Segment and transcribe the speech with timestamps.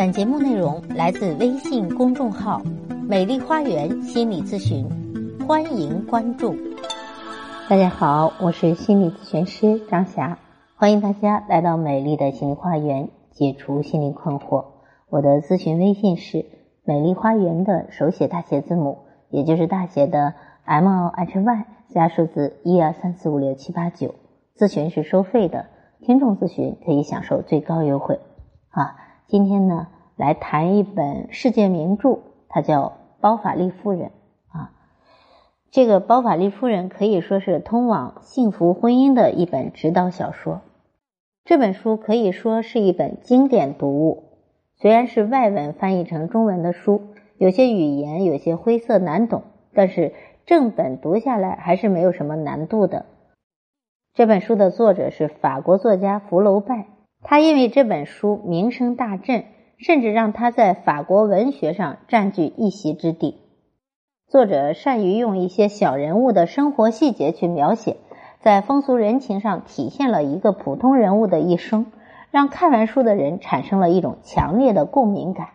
[0.00, 2.62] 本节目内容来自微信公众号
[3.06, 4.88] “美丽花园心理咨询”，
[5.46, 6.56] 欢迎关注。
[7.68, 10.38] 大家好，我是心理咨询师张霞，
[10.74, 14.64] 欢迎大家来到美丽的心理花园，解除心理困惑。
[15.10, 16.46] 我的咨询微信是
[16.82, 20.32] “美丽花园”的手写大写字母，也就是大写的
[20.64, 24.14] M O H Y 加数字一二三四五六七八九。
[24.56, 25.66] 咨询是收费的，
[26.00, 28.18] 听众咨询可以享受最高优惠。
[28.70, 28.96] 啊，
[29.30, 32.82] 今天呢来谈一本世界名著，它叫
[33.20, 34.10] 《包法利夫人》
[34.58, 34.72] 啊。
[35.70, 40.62] 这个《包法利夫人》可以说是通往幸福婚姻的一本指导小说。
[41.44, 44.24] 这本书可以说是一本经典读物。
[44.74, 47.00] 虽然是外文翻译成中文的书，
[47.38, 50.12] 有些语言有些晦涩难懂，但是
[50.44, 53.06] 正本读下来还是没有什么难度的。
[54.12, 56.88] 这本书的作者是法国作家福楼拜。
[57.22, 59.44] 他因为这本书名声大振，
[59.76, 63.38] 甚至让他在法国文学上占据一席之地。
[64.26, 67.96] 作者善于用一些小人物的生活细节去描写，
[68.40, 71.86] 在风俗人情上体现了一个普通人物的一生，
[72.30, 75.48] 让看完书的人产生了一种强烈的共鸣感。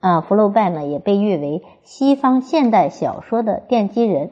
[0.00, 4.30] 啊，福楼拜呢也被誉为西方现代小说的奠基人。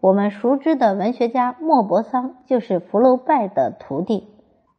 [0.00, 4.28] 我们熟知的文学家莫泊桑就是福楼拜的徒弟。《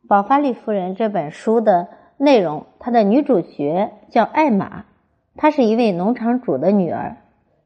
[0.07, 4.85] 宝法利夫人》这本书的内容，她的女主角叫艾玛，
[5.35, 7.17] 她是一位农场主的女儿。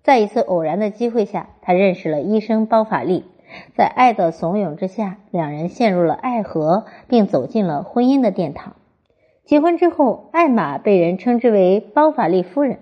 [0.04, 3.26] 在一次偶然的机会下，她认识了医生包法利，
[3.76, 8.74] 在爱的怂恿之下，两人陷入了爱河，并走进了婚姻的殿堂。
[9.44, 12.80] 结婚之后，艾玛被人称之为包法利夫人。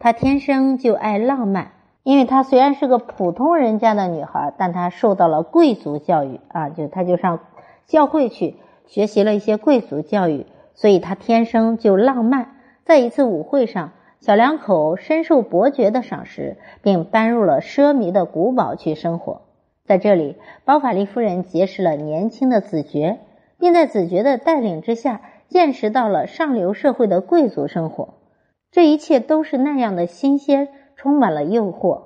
[0.00, 1.70] 她天生就爱浪漫，
[2.02, 7.38] 因为她虽然是个普通人家的女孩，但她受到了贵族教育啊，就她就上
[7.86, 8.56] 教会去。
[8.86, 12.56] 学习了一些贵族教育，所以他天生就浪漫。
[12.84, 19.42] 在一次舞会上，小两口深受伯爵的赏识，并搬入了奢靡的古堡去生活。
[19.84, 23.20] 在这里，包法利夫人结识了年轻的子爵，
[23.58, 28.14] 并在子爵的带领之下，见识到了上流社会的贵族生活。
[28.70, 32.04] 这一切都是那样的新鲜，充满了诱惑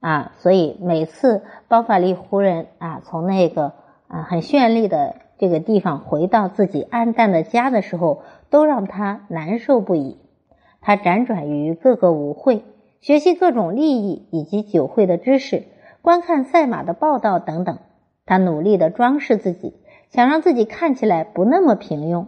[0.00, 0.32] 啊！
[0.38, 3.74] 所以每次包法利夫人啊，从那个
[4.08, 5.14] 啊很绚丽的。
[5.38, 10.18] 这个地方回到自己暗淡的家的时候，都让他难受不已。
[10.80, 12.62] 他辗转于各个舞会，
[13.00, 15.64] 学习各种利益以及酒会的知识，
[16.00, 17.78] 观看赛马的报道等等。
[18.24, 19.74] 他努力的装饰自己，
[20.10, 22.26] 想让自己看起来不那么平庸。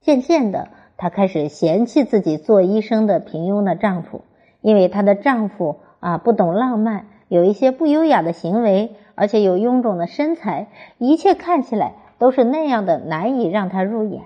[0.00, 4.22] 渐渐的，她开始嫌弃自己做医生的平庸的丈夫，
[4.60, 11.92] 因为她的丈夫啊不懂浪漫，有一些不优雅的行为，而且有臃肿的身材，一切看起来。
[12.22, 14.22] 都是那样的难以让她入眼。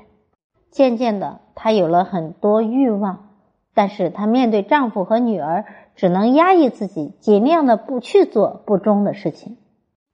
[0.70, 3.30] 渐渐的，她有了很多欲望，
[3.72, 5.64] 但是她面对丈夫和女儿，
[5.94, 9.56] 只能压抑自己，尽量的不去做不忠的事情。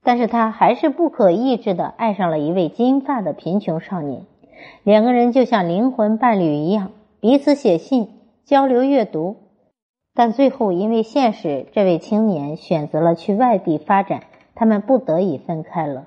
[0.05, 4.27] 但是她还是不可抑制的爱上了一位金发的贫穷少年，
[4.85, 8.11] 两个人就像灵魂伴侣一样，彼此写信、
[8.45, 9.39] 交流、阅读。
[10.15, 14.23] 但最后因为现实，这位青年选择了去外地发展，
[14.55, 16.07] 他们不得已分开了。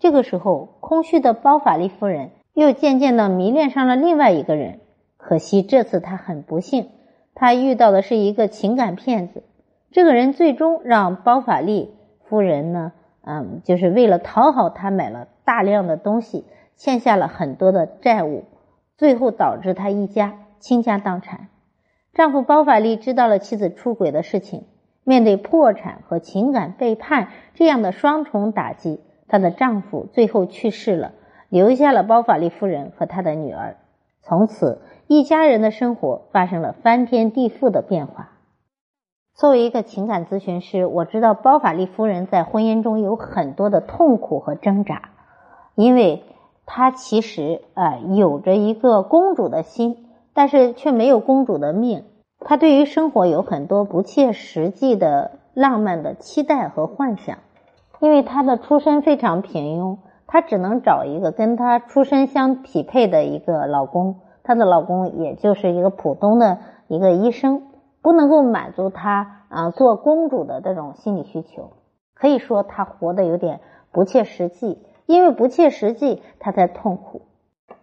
[0.00, 4.80] 这个时候，空虚的包法利夫人又渐渐的迷恋上了另外一个人。
[5.16, 6.90] 可惜这次她很不幸，
[7.34, 9.44] 她遇到的是一个情感骗子。
[9.92, 11.94] 这个人最终让包法利
[12.28, 12.92] 夫人呢，
[13.24, 16.44] 嗯，就是为了讨好他，买了大量的东西，
[16.76, 18.44] 欠下了很多的债务，
[18.98, 21.48] 最后导致他一家倾家荡产。
[22.12, 24.64] 丈夫包法利知道了妻子出轨的事情，
[25.02, 29.00] 面对破产和情感背叛这样的双重打击。
[29.28, 31.12] 她的丈夫最后去世了，
[31.48, 33.76] 留下了包法利夫人和她的女儿。
[34.22, 38.30] 从此，一家人的生活发生了翻天地覆的变化。
[39.34, 45.10] 作为一个情感咨询师，我知道包法利夫人在婚姻中有很多的痛苦和挣扎，
[45.74, 46.22] 因为
[46.66, 52.04] 她其实啊有着一个公主的心，但是却没有公主的命。
[52.38, 57.38] 她对于生活有很多不切实际的浪漫的期待和幻想。
[58.04, 59.96] 因为她的出身非常平庸，
[60.26, 64.16] 她只能找一个跟她出身相匹配的一个老公。
[64.42, 67.62] 她的老公也就是一个普通的一个医生，
[68.02, 71.70] 不能够满足她啊做公主的这种心理需求。
[72.12, 73.60] 可以说她活得有点
[73.90, 77.22] 不切实际，因为不切实际，她在痛苦。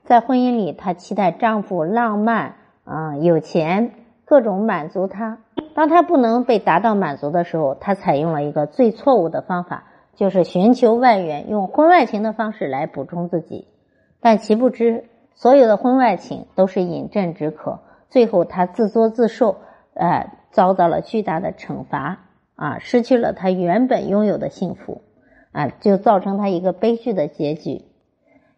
[0.03, 3.94] 在婚姻里，她期待丈夫浪漫啊有钱，
[4.25, 5.39] 各种满足她。
[5.73, 9.85] 当她不能被达到满足的时候，她采用了一个最错误的方法。
[10.15, 13.67] 就是寻求外援，用婚外情的方式来补充自己，
[14.19, 17.79] 但其不知，所有的婚外情都是饮鸩止渴，
[18.09, 19.57] 最后他自作自受，
[19.93, 22.25] 呃，遭到了巨大的惩罚
[22.55, 25.01] 啊，失去了他原本拥有的幸福
[25.51, 27.85] 啊，就造成他一个悲剧的结局。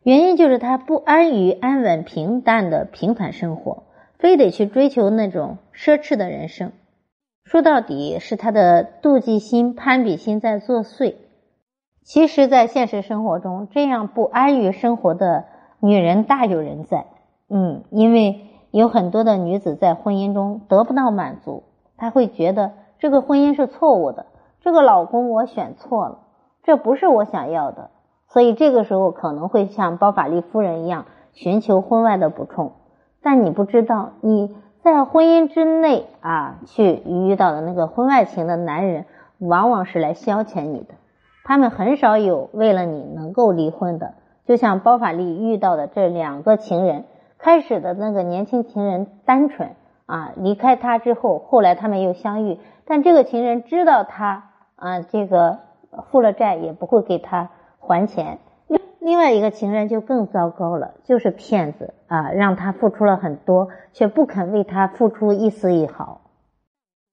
[0.04, 3.84] 原因就是他不安于安稳平淡的平凡生活，
[4.20, 6.74] 非得去追求那种奢侈的人生。
[7.46, 11.16] 说到底是他的妒忌心、攀比心在作祟。
[12.04, 15.46] 其实，在现实生活中，这样不安于生活的
[15.80, 17.06] 女人大有人在。
[17.50, 18.42] 嗯，因为
[18.72, 21.64] 有很多的女子在婚姻中得不到满足，
[21.96, 24.26] 她会觉得这个婚姻是错误的，
[24.62, 26.20] 这个老公我选错了，
[26.64, 27.90] 这不是我想要的。
[28.28, 32.72] 所以这个时候可能会像包法利夫人一样寻求婚外的补充，
[33.22, 39.06] 但你不知道你在婚姻之内啊去遇到的那个婚外情的男人，
[39.38, 40.96] 往往是来消遣你的，
[41.44, 44.14] 他们很少有为了你能够离婚的。
[44.46, 47.06] 就像包法利遇到的这两个情人，
[47.38, 49.72] 开始的那个年轻情人单纯
[50.06, 55.60] 啊，离开他之后，后来他们又相遇，但这个情人知道他啊这个
[56.12, 57.50] 负了债，也不会给他。
[57.86, 66.22] 还钱，另另外一个情人就更糟糕了，就是骗子啊，让他付出了很多，却不肯为他付出一丝一毫。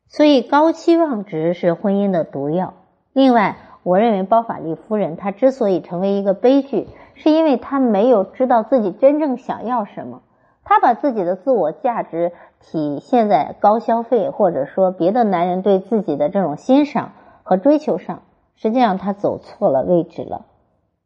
[0.06, 2.74] 所以高期望值是婚姻的毒药。
[3.12, 10.22] 另外，我认为包法利夫人她之所以成为一个悲剧，是因为她没有知道自己真正想要什么，
[10.64, 17.12] 她把自己的自我价值体现在高消费，或者说别的男人对自己的这种欣赏
[17.42, 18.22] 和追求上，
[18.54, 20.46] 实际上她走错了位置了。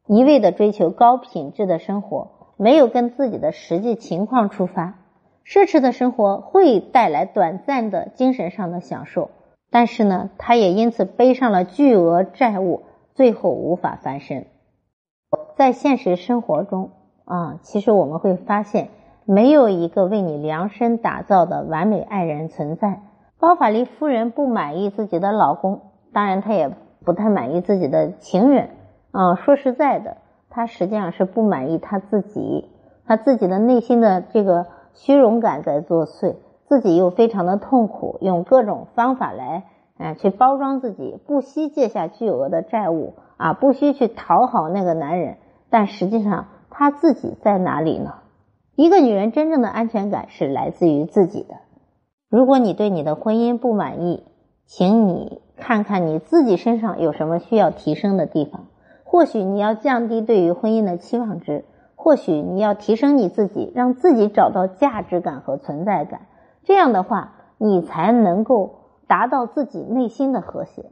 [0.07, 4.99] 一味的追求高品质的生活，没有跟自己的实际情况出发，
[5.47, 9.31] 奢侈的生活会带来短暂的精神上的享受，
[9.75, 14.47] 但是呢，他也因此背上了巨额债务，最后无法翻身。
[15.57, 16.93] 在现实生活中
[17.25, 18.91] 啊，其实我们会发现，
[19.25, 23.03] 没有一个为你量身打造的完美爱人存在。
[23.41, 25.81] 包法利夫人不满意自己的老公，
[26.13, 26.71] 当然她也
[27.05, 28.71] 不太满意自己的情人。
[29.11, 30.19] 啊，说实在的，
[30.51, 32.71] 他实际上是不满意他自己，
[33.09, 39.65] 他自己的内心的这个虚荣感在作祟，自己又非常的痛苦，用各种方法来，
[39.99, 45.37] 啊，去包装自己，不惜借下巨额的债务，啊，不惜去讨好那个男人，
[45.71, 48.15] 但实际上他自己在哪里呢？
[48.77, 51.55] 一个女人真正的安全感是来自于自己的。
[52.29, 54.25] 如果你对你的婚姻不满意，
[54.67, 58.65] 请你看看你自己身上有什么需要提升的地方。
[59.05, 61.65] 或许你要降低对于婚姻的期望值，
[61.95, 66.23] 或许你要提升你自己，让自己找到价值感和存在感。
[66.65, 68.75] 这样的话，你才能够
[69.07, 70.91] 达到自己内心的和谐。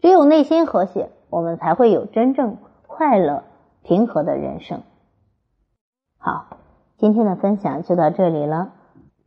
[0.00, 3.44] 只有内心和谐，我们才会有真正快乐、
[3.82, 4.82] 平和的人生。
[6.18, 6.58] 好，
[6.98, 8.72] 今天的分享就到这里了。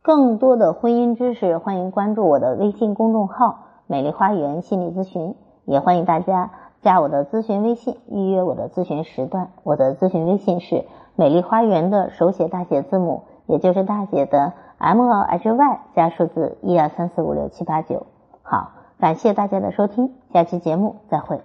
[0.02, 3.58] 更多的婚姻知识，欢迎关注我的微信公众号
[3.88, 5.34] “美丽花园心理咨询”，
[5.66, 6.50] 也欢迎大家。
[6.82, 9.50] 加我的咨询微信，预约我的咨询时段。
[9.64, 10.84] 我的咨询微信是
[11.16, 18.06] 美丽花园的手写大写字母，也就是大写的 M O H Y 加数字一二三四五六七八九。
[18.42, 21.40] 好，感谢大家的收听，下期节目再会。